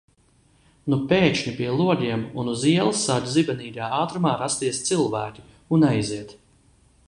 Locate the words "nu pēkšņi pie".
0.93-1.67